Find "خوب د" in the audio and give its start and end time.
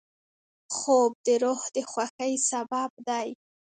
0.75-1.27